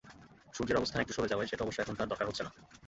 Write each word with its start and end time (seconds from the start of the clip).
সূর্যের 0.53 0.79
অবস্থান 0.79 1.01
একটু 1.01 1.13
সরে 1.13 1.31
যাওয়ায় 1.31 1.49
সেটা 1.49 1.63
অবশ্য 1.63 1.79
এখন 1.81 1.95
তাঁর 1.95 2.09
দরকার 2.11 2.27
হচ্ছে 2.27 2.43
না। 2.43 2.51